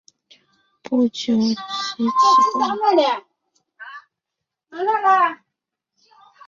[0.81, 1.61] 不久即辞
[2.55, 3.23] 官。